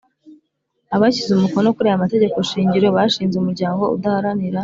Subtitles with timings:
[0.95, 4.59] Abashyize umukono kuri aya mategekoshingiro bashinze umuryango udaharanira